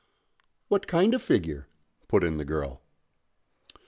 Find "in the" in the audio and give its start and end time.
2.23-2.43